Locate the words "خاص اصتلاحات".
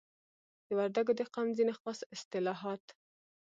1.79-2.83